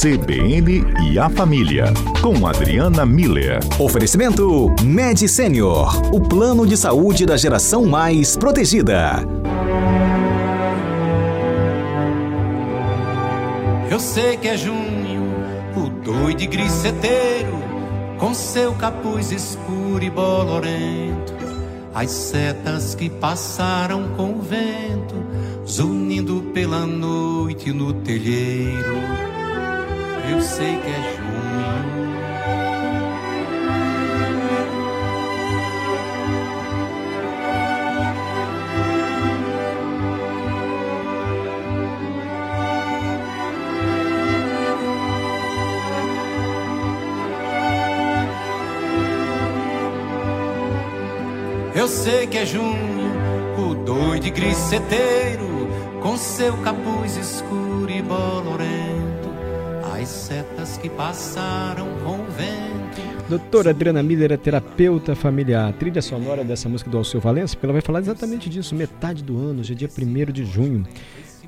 [0.00, 3.60] CBN e a Família, com Adriana Miller.
[3.78, 9.22] Oferecimento Med Senior, o plano de saúde da geração mais protegida.
[13.90, 15.34] Eu sei que é junho,
[15.76, 17.62] o doido e griceteiro,
[18.16, 21.34] com seu capuz escuro e bolorento.
[21.94, 25.14] As setas que passaram com o vento,
[25.68, 29.29] zunindo pela noite no telheiro.
[30.30, 31.30] Eu sei que é junho.
[51.74, 52.76] Eu sei que é junho,
[53.58, 55.68] o doido griceteiro,
[56.00, 58.79] com seu capuz escuro e bolorento,
[60.60, 63.28] que passaram com o vento.
[63.28, 65.70] Doutora Adriana Miller é terapeuta familiar.
[65.70, 69.24] A trilha sonora dessa música do Alceu Valença, porque ela vai falar exatamente disso, metade
[69.24, 70.86] do ano, hoje é dia 1 de junho.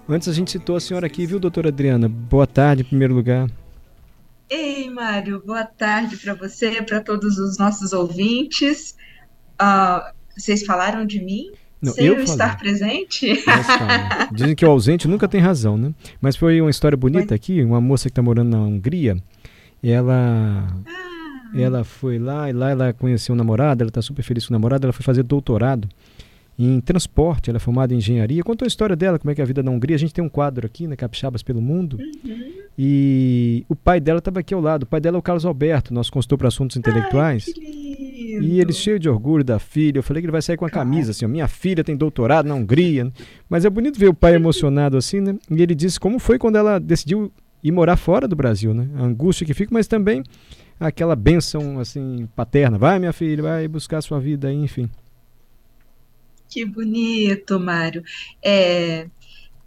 [0.08, 2.08] Antes a gente citou a senhora aqui, viu, doutora Adriana?
[2.08, 3.50] Boa tarde, em primeiro lugar.
[4.48, 8.96] Ei, Mário, boa tarde para você, para todos os nossos ouvintes.
[9.60, 11.52] Uh, vocês falaram de mim?
[11.82, 13.34] Não, Sem eu estar presente?
[13.42, 14.28] Calma.
[14.32, 15.92] Dizem que o ausente nunca tem razão, né?
[16.20, 19.16] Mas foi uma história bonita aqui, uma moça que está morando na Hungria,
[19.82, 20.68] ela
[21.54, 24.56] ela foi lá e lá ela conheceu o namorado, ela está super feliz com o
[24.56, 25.88] namorado, ela foi fazer doutorado
[26.58, 28.42] em transporte, ela é formada em engenharia.
[28.42, 29.96] Contou a história dela, como é que é a vida na Hungria.
[29.96, 31.98] A gente tem um quadro aqui, né, Capixabas pelo Mundo.
[32.78, 34.84] E o pai dela estava aqui ao lado.
[34.84, 37.44] O pai dela é o Carlos Alberto, nosso consultor para assuntos intelectuais.
[37.46, 37.91] Que
[38.38, 38.54] lindo.
[38.54, 39.98] E ele cheio de orgulho da filha.
[39.98, 42.46] Eu falei que ele vai sair com a camisa, assim, ó, minha filha tem doutorado
[42.46, 43.12] na Hungria.
[43.48, 45.36] Mas é bonito ver o pai emocionado assim, né?
[45.50, 48.88] E ele disse como foi quando ela decidiu ir morar fora do Brasil, né?
[48.96, 50.22] A angústia que fica, mas também
[50.80, 52.76] aquela bênção, assim, paterna.
[52.76, 54.90] Vai, minha filha, vai buscar a sua vida enfim.
[56.48, 58.04] Que bonito, Mário.
[58.42, 59.06] É,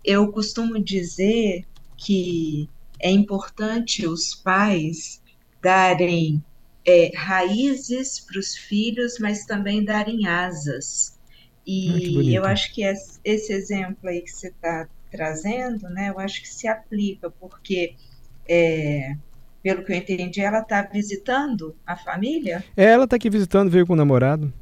[0.03, 1.65] eu costumo dizer
[1.97, 5.21] que é importante os pais
[5.61, 6.43] darem
[6.85, 11.17] é, raízes para os filhos, mas também darem asas.
[11.87, 11.97] Ah.
[11.99, 16.41] E eu acho que es- esse exemplo aí que você está trazendo, né, eu acho
[16.41, 17.95] que se aplica, porque,
[18.47, 19.15] é,
[19.63, 22.63] pelo que eu entendi, ela está visitando a família?
[22.75, 24.53] É, ela tá aqui visitando, veio com o namorado.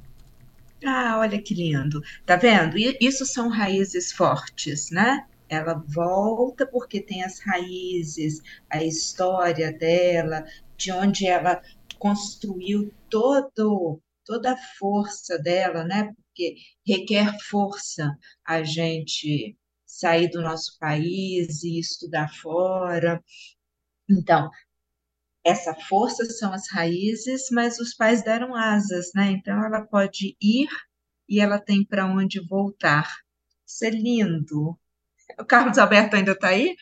[0.85, 2.01] Ah, olha que lindo.
[2.25, 2.77] Tá vendo?
[2.99, 5.25] Isso são raízes fortes, né?
[5.49, 10.43] Ela volta porque tem as raízes, a história dela,
[10.77, 11.61] de onde ela
[12.03, 16.11] construiu todo, toda a força dela, né?
[16.13, 18.13] Porque requer força
[18.45, 23.23] a gente sair do nosso país e estudar fora.
[24.09, 24.49] Então,
[25.45, 29.31] essa força são as raízes, mas os pais deram asas, né?
[29.31, 30.67] Então ela pode ir
[31.29, 33.09] e ela tem para onde voltar.
[33.65, 34.77] Isso é lindo.
[35.39, 36.75] O Carlos Alberto ainda está aí?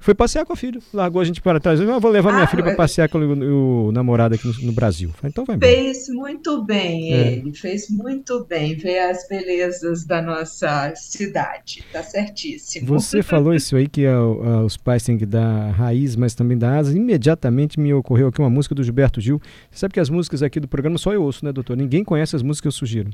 [0.00, 0.80] Foi passear com a filha.
[0.94, 1.78] Largou a gente para trás.
[1.78, 2.74] Eu vou levar minha Ah, filha para é.
[2.74, 5.10] passear com o, o namorado aqui no, no Brasil.
[5.10, 5.70] Falei, então vai embora.
[5.70, 7.32] Fez muito bem É.
[7.34, 11.84] ele, fez muito bem ver as belezas da nossa cidade.
[11.92, 12.86] Tá certíssimo.
[12.86, 16.56] Você falou isso aí que ah, ah, os pais têm que dar raiz, mas também
[16.56, 16.96] dar asa.
[16.96, 19.38] Imediatamente me ocorreu aqui uma música do Gilberto Gil.
[19.70, 21.76] Você sabe que as músicas aqui do programa só eu ouço, né, doutor?
[21.76, 23.10] Ninguém conhece as músicas que eu sugiro.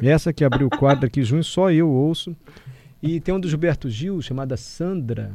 [0.00, 2.36] Essa que abriu o quadro aqui junho, só eu ouço.
[3.02, 5.32] E tem um do Gilberto Gil chamada Sandra,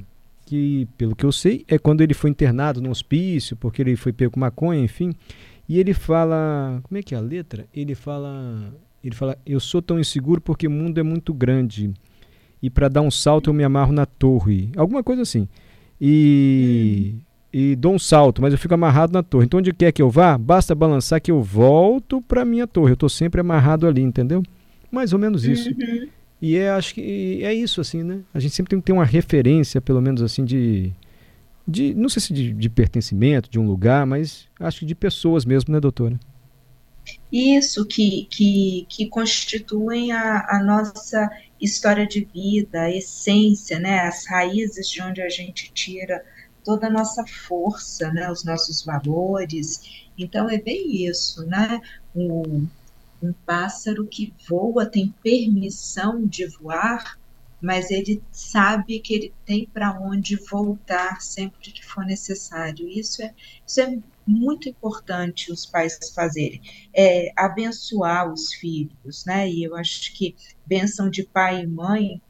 [0.50, 4.12] que, pelo que eu sei, é quando ele foi internado no hospício, porque ele foi
[4.12, 5.14] pego com maconha, enfim.
[5.68, 6.80] E ele fala.
[6.82, 7.68] Como é que é a letra?
[7.72, 8.74] Ele fala.
[9.04, 11.94] Ele fala: Eu sou tão inseguro porque o mundo é muito grande.
[12.64, 14.72] E para dar um salto eu me amarro na torre.
[14.76, 15.48] Alguma coisa assim.
[16.02, 17.14] E.
[17.52, 19.46] E dou um salto, mas eu fico amarrado na torre.
[19.46, 22.92] Então, onde quer que eu vá, basta balançar que eu volto para minha torre.
[22.92, 24.44] Eu estou sempre amarrado ali, entendeu?
[24.92, 25.70] Mais ou menos isso.
[26.42, 28.22] E é, acho que é isso, assim, né?
[28.34, 30.94] A gente sempre tem que ter uma referência, pelo menos assim, de.
[31.68, 35.44] de não sei se de, de pertencimento, de um lugar, mas acho que de pessoas
[35.44, 36.18] mesmo, né, doutora?
[37.32, 44.00] Isso que, que, que constituem a, a nossa história de vida, a essência, né?
[44.02, 46.24] As raízes de onde a gente tira
[46.64, 48.32] toda a nossa força, né?
[48.32, 50.08] Os nossos valores.
[50.18, 51.82] Então é bem isso, né?
[52.16, 52.68] Um,
[53.22, 57.20] um pássaro que voa tem permissão de voar,
[57.62, 62.88] mas ele sabe que ele tem para onde voltar sempre que for necessário.
[62.88, 63.34] Isso é,
[63.68, 66.62] isso é muito importante os pais fazerem,
[66.94, 69.50] é abençoar os filhos, né?
[69.50, 70.36] E eu acho que
[70.66, 72.22] bênção de pai e mãe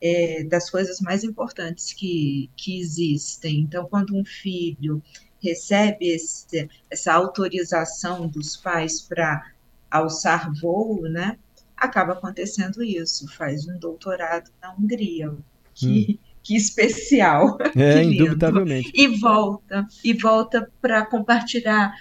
[0.00, 3.60] é, das coisas mais importantes que, que existem.
[3.60, 5.02] Então, quando um filho
[5.42, 9.50] recebe esse, essa autorização dos pais para
[9.90, 11.38] alçar voo, né,
[11.76, 15.32] acaba acontecendo isso, faz um doutorado na Hungria.
[15.74, 16.28] Que, hum.
[16.42, 17.58] que especial.
[17.76, 18.90] É, indubitavelmente.
[18.94, 21.94] E volta, e volta para compartilhar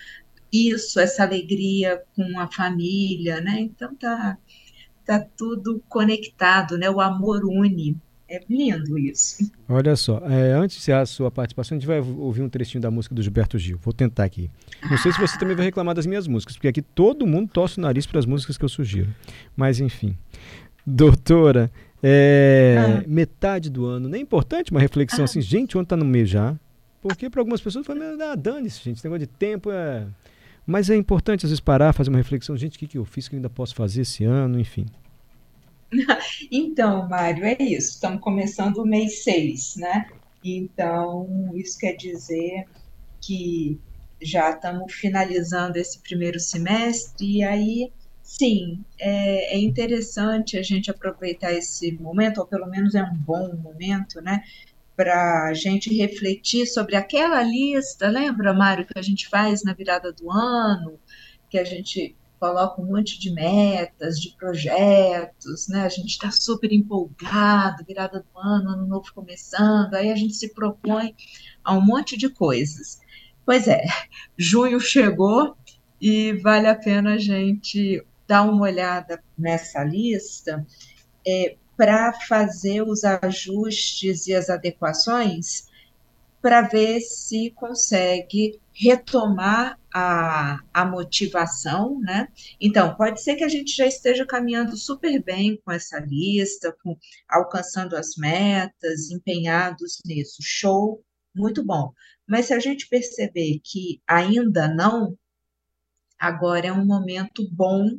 [0.51, 3.59] isso, essa alegria com a família, né?
[3.59, 4.37] Então tá,
[5.03, 6.89] tá tudo conectado, né?
[6.89, 7.97] O amor une.
[8.27, 9.51] É lindo isso.
[9.69, 12.89] Olha só, é, antes de a sua participação, a gente vai ouvir um trechinho da
[12.89, 13.77] música do Gilberto Gil.
[13.77, 14.49] Vou tentar aqui.
[14.89, 17.77] Não sei se você também vai reclamar das minhas músicas, porque aqui todo mundo torce
[17.77, 19.13] o nariz para as músicas que eu sugiro.
[19.55, 20.17] Mas enfim.
[20.85, 23.03] Doutora, é, ah.
[23.07, 25.25] metade do ano, nem é importante uma reflexão ah.
[25.25, 26.55] assim, gente, onde está no mês já?
[27.01, 30.07] Porque para algumas pessoas foi meio, ah, dane-se, gente, esse negócio de tempo é.
[30.65, 33.27] Mas é importante às vezes parar, fazer uma reflexão, gente, o que, que eu fiz
[33.27, 34.87] que eu ainda posso fazer esse ano, enfim.
[36.51, 37.91] Então, Mário, é isso.
[37.91, 40.07] Estamos começando o mês 6, né?
[40.43, 42.65] Então, isso quer dizer
[43.21, 43.79] que
[44.21, 47.91] já estamos finalizando esse primeiro semestre, e aí,
[48.21, 53.55] sim, é, é, interessante a gente aproveitar esse momento, ou pelo menos é um bom
[53.55, 54.43] momento, né?
[54.95, 60.13] Para a gente refletir sobre aquela lista, lembra, Mário, que a gente faz na virada
[60.13, 60.99] do ano,
[61.49, 62.15] que a gente
[62.45, 65.83] coloca um monte de metas, de projetos, né?
[65.83, 70.53] A gente está super empolgado, virada do ano, ano novo começando, aí a gente se
[70.53, 71.15] propõe
[71.63, 72.99] a um monte de coisas.
[73.43, 73.83] Pois é,
[74.37, 75.57] junho chegou
[75.99, 80.63] e vale a pena a gente dar uma olhada nessa lista
[81.27, 85.67] é, para fazer os ajustes e as adequações
[86.43, 92.27] para ver se consegue retomar a, a motivação, né?
[92.59, 96.97] Então, pode ser que a gente já esteja caminhando super bem com essa lista, com,
[97.29, 100.39] alcançando as metas, empenhados nisso.
[100.41, 101.01] Show,
[101.33, 101.93] muito bom.
[102.27, 105.17] Mas se a gente perceber que ainda não,
[106.19, 107.97] agora é um momento bom,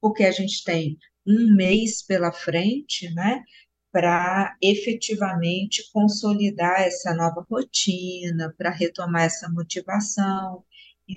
[0.00, 3.44] porque a gente tem um mês pela frente, né?
[3.92, 10.64] para efetivamente consolidar essa nova rotina, para retomar essa motivação.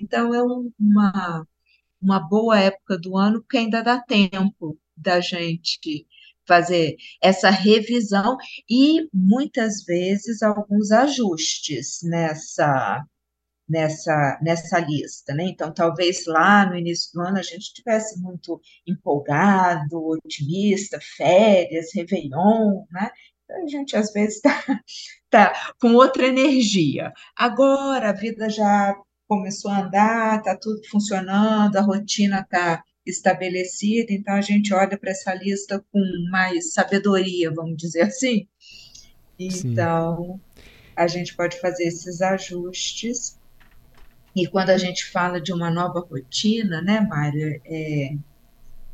[0.00, 1.46] Então, é um, uma,
[2.00, 6.06] uma boa época do ano, porque ainda dá tempo da gente
[6.46, 8.36] fazer essa revisão
[8.70, 13.04] e muitas vezes alguns ajustes nessa
[13.68, 15.44] nessa, nessa lista, né?
[15.44, 22.84] Então, talvez lá no início do ano a gente estivesse muito empolgado, otimista, férias, Réveillon,
[22.90, 23.10] né?
[23.44, 24.50] Então, a gente às vezes está
[25.30, 27.12] tá com outra energia.
[27.36, 28.94] Agora a vida já
[29.28, 35.10] começou a andar, está tudo funcionando, a rotina está estabelecida, então a gente olha para
[35.10, 36.00] essa lista com
[36.30, 38.48] mais sabedoria, vamos dizer assim.
[39.38, 40.62] Então, Sim.
[40.96, 43.38] a gente pode fazer esses ajustes
[44.34, 48.14] e quando a gente fala de uma nova rotina, né, Mário, é,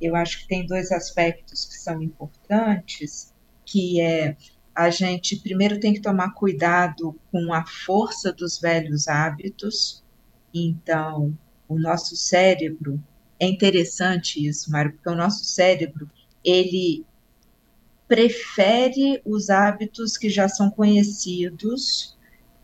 [0.01, 3.33] eu acho que tem dois aspectos que são importantes,
[3.65, 4.37] que é
[4.75, 10.02] a gente primeiro tem que tomar cuidado com a força dos velhos hábitos.
[10.55, 11.37] Então,
[11.69, 13.03] o nosso cérebro
[13.41, 16.09] é interessante isso, Mário, porque o nosso cérebro
[16.45, 17.05] ele
[18.07, 22.17] prefere os hábitos que já são conhecidos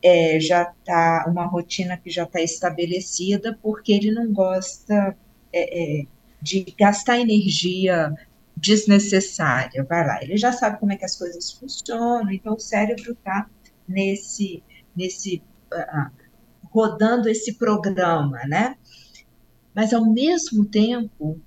[0.03, 5.17] é, já está uma rotina que já está estabelecida, porque ele não gosta
[5.53, 6.07] é, é,
[6.41, 8.15] de gastar energia
[8.57, 9.85] desnecessária.
[9.85, 13.49] Vai lá, ele já sabe como é que as coisas funcionam, então o cérebro está
[13.89, 14.63] nesse,
[14.95, 15.43] nesse
[15.73, 16.11] uh,
[16.79, 18.77] rodando esse programa, né?
[19.75, 21.41] Mas ao mesmo tempo,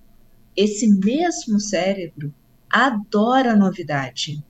[0.57, 2.33] esse mesmo cérebro
[2.69, 4.43] adora novidade.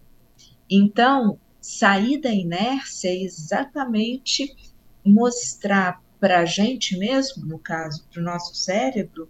[0.67, 4.55] Então, sair da inércia é exatamente
[5.05, 9.29] mostrar para a gente mesmo, no caso, para o nosso cérebro,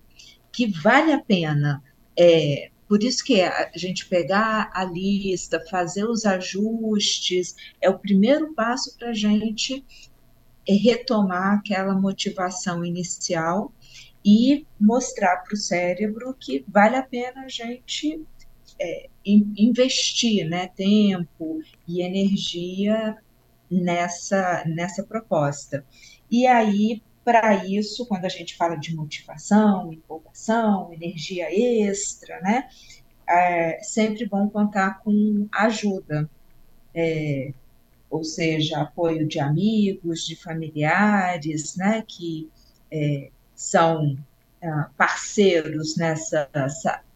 [0.54, 1.84] que vale a pena.
[2.18, 8.54] É, por isso que a gente pegar a lista, fazer os ajustes, é o primeiro
[8.54, 9.84] passo para a gente
[10.68, 13.74] retomar aquela motivação inicial
[14.24, 18.22] e mostrar para o cérebro que vale a pena a gente
[18.80, 23.18] é, investir né, tempo e energia
[23.70, 25.86] nessa, nessa proposta.
[26.30, 32.68] E aí, para isso, quando a gente fala de motivação, empolgação, energia extra, né,
[33.28, 36.30] é sempre bom contar com ajuda,
[36.94, 37.54] é,
[38.12, 42.50] ou seja, apoio de amigos, de familiares, né, que
[42.92, 44.18] é, são
[44.62, 46.50] ah, parceiros nessa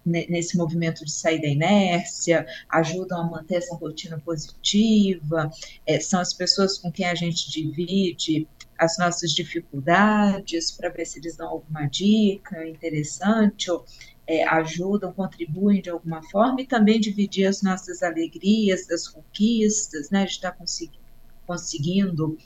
[0.06, 5.50] nesse movimento de sair da inércia, ajudam a manter essa rotina positiva,
[5.84, 8.48] é, são as pessoas com quem a gente divide
[8.78, 13.84] as nossas dificuldades para ver se eles dão alguma dica interessante ou
[14.28, 20.26] é, ajudam, contribuem de alguma forma e também dividir as nossas alegrias, das conquistas, né,
[20.26, 21.00] de estar consegui
[21.46, 22.38] conseguindo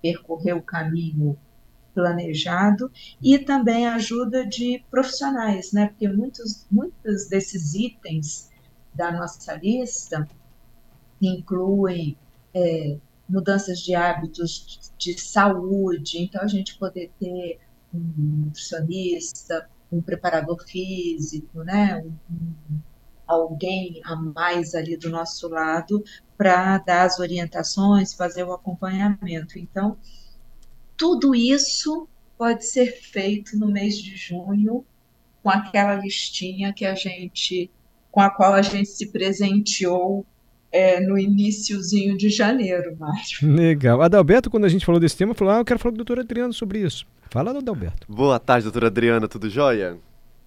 [0.00, 1.38] percorrer o caminho
[1.94, 5.88] planejado e também ajuda de profissionais, né?
[5.88, 8.48] Porque muitos, muitos desses itens
[8.94, 10.26] da nossa lista
[11.20, 12.16] incluem
[12.54, 12.96] é,
[13.28, 17.60] mudanças de hábitos de, de saúde, então a gente poder ter
[17.92, 21.96] um nutricionista, um preparador físico, né?
[21.98, 22.80] Um,
[23.26, 26.02] alguém a mais ali do nosso lado
[26.36, 29.58] para dar as orientações, fazer o acompanhamento.
[29.58, 29.96] Então,
[30.96, 34.84] tudo isso pode ser feito no mês de junho
[35.42, 37.70] com aquela listinha que a gente,
[38.10, 40.26] com a qual a gente se presenteou
[40.72, 43.22] é, no iníciozinho de janeiro, Mário.
[43.42, 44.00] Legal.
[44.02, 46.20] Adalberto, quando a gente falou desse tema, falou: Ah, eu quero falar com o doutor
[46.20, 47.06] Adriano sobre isso.
[47.28, 48.06] Fala, Adalberto.
[48.08, 49.96] Boa tarde, doutora Adriana, tudo jóia?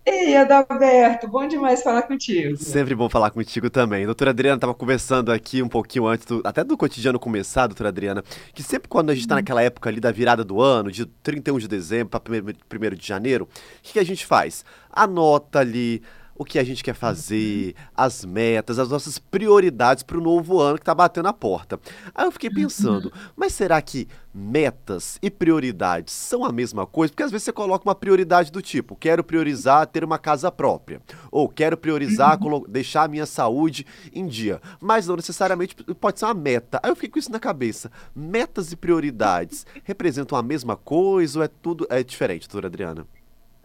[0.05, 2.57] Ei, Adalberto, bom demais falar contigo.
[2.57, 4.05] Sempre bom falar contigo também.
[4.05, 8.21] Doutora Adriana estava conversando aqui um pouquinho antes, do, até do cotidiano começar, doutora Adriana,
[8.53, 11.57] que sempre quando a gente está naquela época ali da virada do ano, de 31
[11.57, 14.65] de dezembro para 1 de janeiro, o que, que a gente faz?
[14.91, 16.01] Anota ali
[16.35, 20.77] o que a gente quer fazer, as metas, as nossas prioridades para o novo ano
[20.77, 21.79] que está batendo a porta.
[22.13, 27.11] Aí eu fiquei pensando, mas será que metas e prioridades são a mesma coisa?
[27.11, 31.01] Porque às vezes você coloca uma prioridade do tipo, quero priorizar ter uma casa própria,
[31.31, 36.33] ou quero priorizar deixar a minha saúde em dia, mas não necessariamente pode ser uma
[36.33, 36.79] meta.
[36.81, 37.91] Aí eu fiquei com isso na cabeça.
[38.15, 43.07] Metas e prioridades representam a mesma coisa ou é tudo é diferente, doutora Adriana?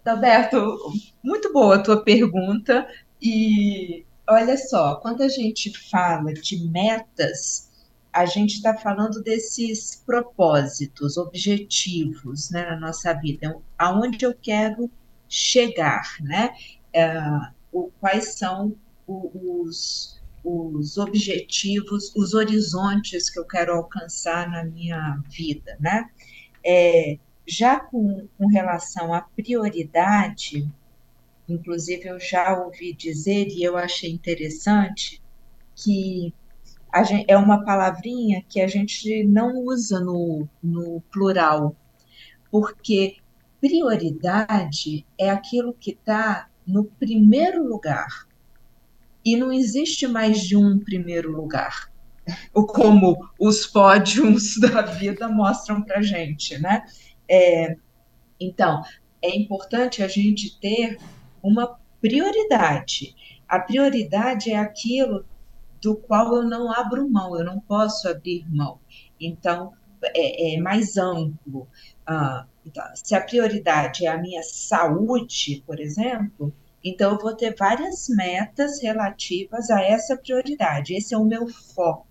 [0.09, 0.77] Alberto,
[1.23, 2.87] muito boa a tua pergunta.
[3.21, 7.69] E olha só, quando a gente fala de metas,
[8.13, 14.91] a gente está falando desses propósitos, objetivos né, na nossa vida, então, aonde eu quero
[15.29, 16.51] chegar, né?
[16.93, 17.21] É,
[17.71, 18.75] o, quais são
[19.07, 26.09] os, os objetivos, os horizontes que eu quero alcançar na minha vida, né?
[26.65, 30.69] É, já com, com relação à prioridade,
[31.49, 35.23] inclusive eu já ouvi dizer, e eu achei interessante,
[35.75, 36.35] que
[37.05, 41.75] gente, é uma palavrinha que a gente não usa no, no plural,
[42.51, 43.17] porque
[43.61, 48.29] prioridade é aquilo que está no primeiro lugar.
[49.25, 51.91] E não existe mais de um primeiro lugar.
[52.53, 56.85] Como os pódios da vida mostram para gente, né?
[57.29, 57.77] É,
[58.41, 58.83] então,
[59.23, 60.99] é importante a gente ter
[61.43, 63.15] uma prioridade.
[63.49, 65.25] A prioridade é aquilo
[65.81, 68.81] do qual eu não abro mão, eu não posso abrir mão.
[69.21, 71.69] Então, é, é mais amplo.
[72.07, 76.53] Ah, então, se a prioridade é a minha saúde, por exemplo,
[76.85, 80.95] então eu vou ter várias metas relativas a essa prioridade.
[80.95, 82.07] Esse é o meu foco.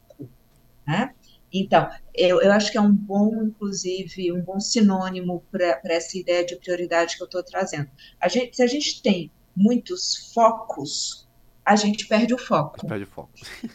[0.85, 1.13] Né?
[1.53, 6.45] Então, eu, eu acho que é um bom, inclusive, um bom sinônimo para essa ideia
[6.45, 7.89] de prioridade que eu estou trazendo.
[8.19, 11.27] A gente, se a gente tem muitos focos,
[11.65, 12.85] a gente perde o foco.
[12.85, 13.31] Perde o foco.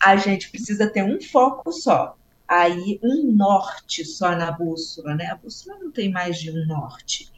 [0.00, 2.16] a gente precisa ter um foco só.
[2.46, 5.26] Aí, um norte só na bússola, né?
[5.26, 7.30] A bússola não tem mais de um norte.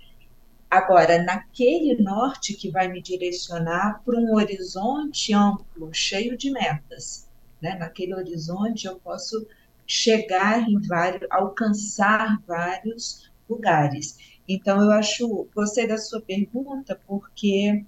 [0.71, 7.29] Agora, naquele norte que vai me direcionar para um horizonte amplo, cheio de metas.
[7.61, 7.77] Né?
[7.79, 9.47] Naquele horizonte eu posso
[9.93, 14.17] chegar em vários, alcançar vários lugares.
[14.49, 17.85] Então, eu acho, gostei da sua pergunta, porque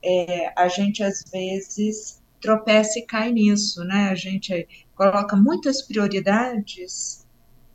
[0.00, 4.08] é, a gente às vezes tropeça e cai nisso, né?
[4.08, 7.26] A gente coloca muitas prioridades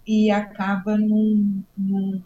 [0.07, 2.25] e acaba não, não,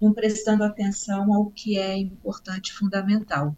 [0.00, 3.56] não prestando atenção ao que é importante e fundamental.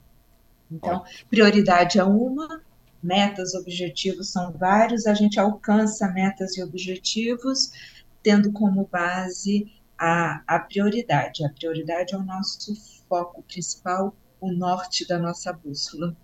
[0.73, 2.63] Então, prioridade é uma,
[3.05, 7.71] metas, objetivos são vários, a gente alcança metas e objetivos
[8.23, 11.45] tendo como base a, a prioridade.
[11.45, 12.75] A prioridade é o nosso
[13.09, 16.17] foco principal, o norte da nossa bússola.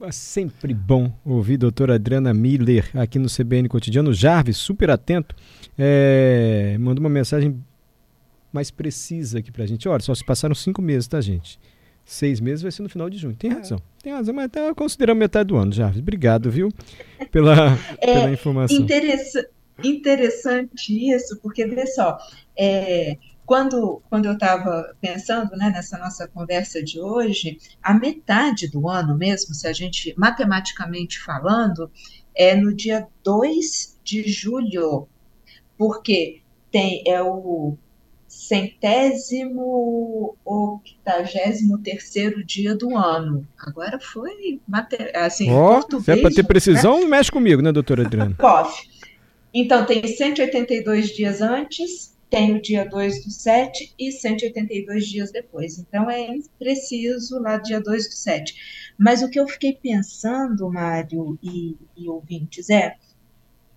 [0.00, 4.12] É sempre bom ouvir a doutora Adriana Miller aqui no CBN Cotidiano.
[4.12, 5.34] Jarvis, super atento,
[5.78, 7.62] é, mandou uma mensagem
[8.52, 9.88] mais precisa aqui pra gente.
[9.88, 11.58] Olha, só se passaram cinco meses, tá, gente?
[12.04, 13.36] Seis meses vai ser no final de junho.
[13.36, 13.54] Tem é.
[13.54, 13.80] razão.
[14.02, 15.88] Tem razão, mas tá considerando metade do ano já.
[15.88, 16.70] Obrigado, viu?
[17.30, 18.76] Pela, é, pela informação.
[18.76, 19.46] Interessa,
[19.82, 22.18] interessante isso, porque vê só,
[22.56, 28.88] é, quando, quando eu estava pensando né, nessa nossa conversa de hoje, a metade do
[28.88, 31.90] ano mesmo, se a gente, matematicamente falando,
[32.34, 35.08] é no dia 2 de julho,
[35.76, 36.40] porque
[36.70, 37.76] tem, é o
[38.48, 43.46] centésimo octagésimo terceiro dia do ano.
[43.58, 44.60] Agora foi
[45.14, 46.04] assim, oh, português.
[46.04, 47.06] Se é para ter precisão, né?
[47.06, 48.34] mexe comigo, né, doutora Adriana?
[48.38, 48.82] Cof.
[49.54, 55.78] Então, tem 182 dias antes, tem o dia 2 do 7 e 182 dias depois.
[55.78, 56.26] Então, é
[56.58, 58.54] preciso lá dia 2 do 7.
[58.98, 62.96] Mas o que eu fiquei pensando, Mário e, e ouvintes, é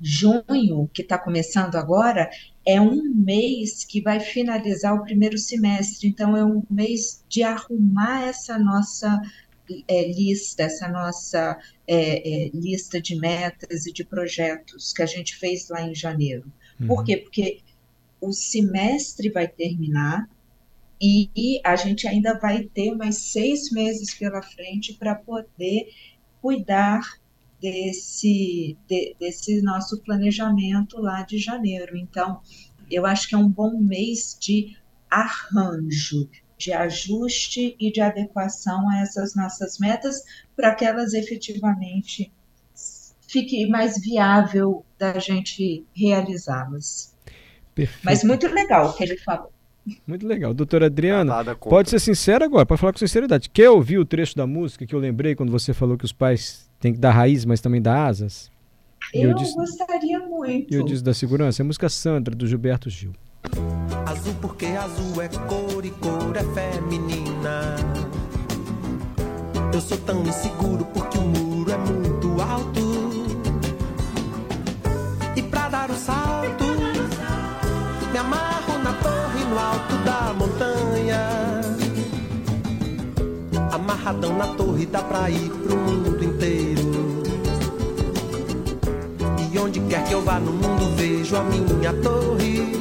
[0.02, 2.30] junho, que está começando agora,
[2.66, 6.08] é um mês que vai finalizar o primeiro semestre.
[6.08, 9.22] Então, é um mês de arrumar essa nossa
[9.88, 15.36] é, lista, essa nossa é, é, lista de metas e de projetos que a gente
[15.36, 16.52] fez lá em janeiro.
[16.80, 16.88] Uhum.
[16.88, 17.18] Por quê?
[17.18, 17.60] Porque
[18.20, 20.28] o semestre vai terminar
[21.02, 25.90] e, e a gente ainda vai ter mais seis meses pela frente para poder
[26.42, 27.02] cuidar
[27.62, 31.98] desse, de, desse nosso planejamento lá de janeiro.
[31.98, 32.40] Então,
[32.90, 34.78] eu acho que é um bom mês de
[35.10, 40.24] arranjo, de ajuste e de adequação a essas nossas metas
[40.56, 42.32] para que elas efetivamente
[43.28, 47.14] fique mais viável da gente realizá-las.
[48.04, 49.52] Mas muito legal o que ele falou.
[50.08, 50.54] Muito legal.
[50.54, 53.50] Doutora Adriana, pode ser sincera agora, pode falar com sinceridade.
[53.50, 56.70] Quer ouvir o trecho da música que eu lembrei quando você falou que os pais
[56.86, 58.51] têm que dar raiz, mas também dar asas?
[59.12, 60.72] Eu, eu disse, gostaria muito.
[60.72, 61.62] Eu disse da segurança.
[61.62, 63.12] É a música Sandra, do Gilberto Gil.
[64.06, 67.75] Azul porque azul é cor e cor é feminina.
[69.74, 73.36] Eu sou tão inseguro porque o muro é muito alto.
[75.36, 76.65] E pra dar o salto,
[78.12, 81.62] me amarro na torre no alto da montanha.
[83.72, 86.75] Amarradão na torre dá pra ir pro mundo inteiro.
[89.75, 92.75] Onde quer que eu vá no mundo vejo a minha torre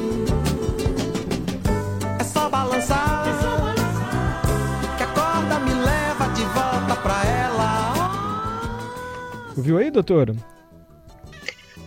[2.49, 3.25] balançar.
[4.97, 8.75] Que a corda me leva de volta pra ela.
[9.57, 10.35] Ouviu aí, doutora?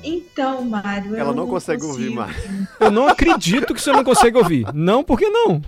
[0.02, 1.16] Então, Mário.
[1.16, 2.02] Ela não, não consegue consigo.
[2.02, 2.68] ouvir, Mário.
[2.80, 4.66] Eu não acredito que você não consegue ouvir.
[4.74, 5.62] Não, por que não?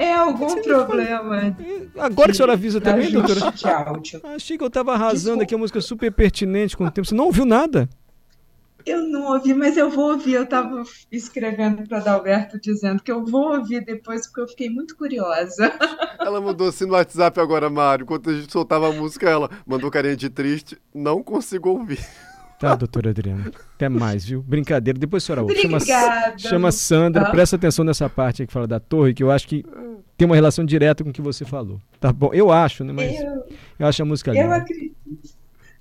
[0.00, 1.54] É algum problema.
[1.98, 3.52] Agora que a senhora avisa também, doutora?
[4.34, 5.42] Achei que eu estava arrasando Desculpa.
[5.42, 7.06] aqui a música super pertinente com o tempo.
[7.06, 7.86] Você não ouviu nada?
[8.86, 10.32] Eu não ouvi, mas eu vou ouvir.
[10.32, 10.82] Eu estava
[11.12, 15.70] escrevendo para Adalberto dizendo que eu vou ouvir depois, porque eu fiquei muito curiosa.
[16.18, 18.04] Ela mandou assim no WhatsApp agora, Mário.
[18.04, 20.78] Enquanto a gente soltava a música, ela mandou carinha de triste.
[20.94, 22.00] Não consigo ouvir.
[22.60, 23.50] Tá, doutora Adriana.
[23.74, 24.42] Até mais, viu?
[24.42, 24.98] Brincadeira.
[24.98, 25.56] Depois a senhora ouve.
[25.56, 25.80] Chama,
[26.36, 27.22] chama Sandra.
[27.22, 27.30] Ah.
[27.30, 29.64] Presta atenção nessa parte aí que fala da torre, que eu acho que
[30.14, 31.80] tem uma relação direta com o que você falou.
[31.98, 32.34] Tá bom?
[32.34, 32.92] Eu acho, né?
[32.92, 33.44] Mas eu,
[33.78, 34.44] eu acho a música linda.
[34.44, 34.94] Eu acredito.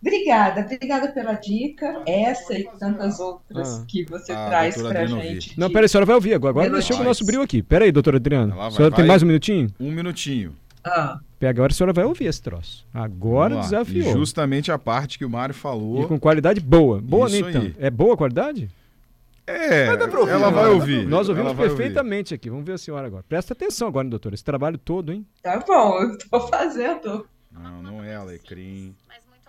[0.01, 3.85] Obrigada, obrigada pela dica, essa e tantas outras ah.
[3.85, 5.49] que você ah, traz pra gente.
[5.49, 5.59] De...
[5.59, 6.51] Não, peraí, a senhora vai ouvir agora.
[6.51, 7.61] Agora mexeu com o nosso brilho aqui.
[7.61, 8.55] Peraí, doutora Adriana.
[8.55, 9.67] Vai, a senhora vai, tem mais um minutinho?
[9.77, 10.55] Um minutinho.
[10.83, 11.19] Ah.
[11.39, 12.85] Pega agora, a senhora vai ouvir esse troço.
[12.93, 14.09] Agora desafiou.
[14.09, 16.03] E justamente a parte que o Mário falou.
[16.03, 17.01] E com qualidade boa.
[17.01, 17.75] Boa nem tanto.
[17.79, 18.69] É boa a qualidade?
[19.47, 21.07] É, ouvir, ela vai ouvir.
[21.07, 22.35] Nós ouvimos perfeitamente ouvir.
[22.35, 22.49] aqui.
[22.51, 23.23] Vamos ver a senhora agora.
[23.27, 24.35] Presta atenção agora, doutora.
[24.35, 25.25] Esse trabalho todo, hein?
[25.41, 27.27] Tá bom, eu tô fazendo.
[27.51, 28.95] Não, não é alecrim.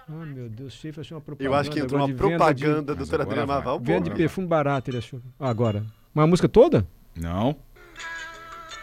[0.08, 1.54] Oh, meu Deus, Schaefer achou uma propaganda.
[1.54, 3.78] Eu acho que entrou uma propaganda do Doutora Adriana Maval.
[3.78, 5.20] Venda de perfume barato, ele achou.
[5.38, 5.84] Ah, agora.
[6.14, 6.86] Uma música toda?
[7.14, 7.54] Não.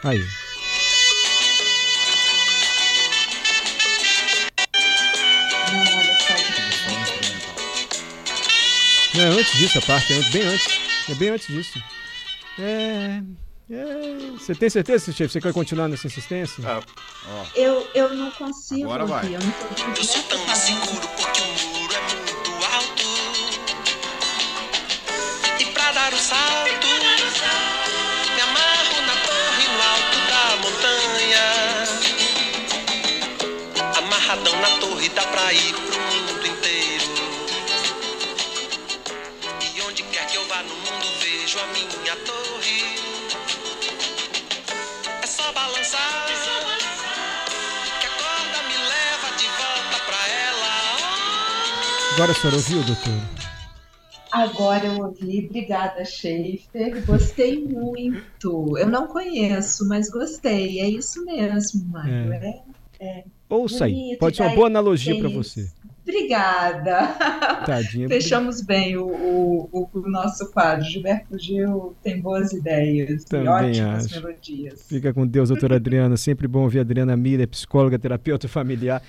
[0.04, 0.22] Aí.
[9.18, 10.80] Não, é antes disso a parte, é bem antes.
[11.10, 11.82] É bem antes disso.
[12.60, 13.20] É.
[13.70, 13.84] É,
[14.38, 15.34] você tem certeza, chefe?
[15.34, 16.64] Você quer continuar nessa insistência?
[16.66, 16.80] Ah,
[17.56, 19.26] eu, eu não consigo Agora vai.
[19.26, 19.54] Eu, não
[19.96, 23.04] eu sou tão inseguro porque o muro é muito alto.
[25.60, 26.88] E pra dar o salto,
[28.36, 31.46] me amarro na torre no alto da montanha.
[33.98, 36.07] Amarradão na torre dá pra ir pro
[43.30, 43.58] torre.
[52.14, 53.48] Agora a senhora ouviu, doutor?
[54.32, 55.46] Agora eu ouvi.
[55.46, 57.06] Obrigada, Schaefer.
[57.06, 58.78] Gostei muito.
[58.78, 60.80] Eu não conheço, mas gostei.
[60.80, 62.34] É isso mesmo, Mário.
[62.34, 62.64] É.
[63.00, 64.18] É, é Ouça aí.
[64.20, 65.62] Pode ser uma boa analogia para você.
[65.62, 65.97] Obrigada.
[66.08, 67.08] Obrigada.
[67.66, 68.08] Tadinha.
[68.08, 70.86] Fechamos bem o, o, o nosso quadro.
[70.86, 74.16] Gilberto Gil tem boas ideias Também e ótimas acho.
[74.16, 74.86] melodias.
[74.88, 76.16] Fica com Deus, doutora Adriana.
[76.16, 79.04] Sempre bom ouvir a Adriana Mira, psicóloga, terapeuta familiar.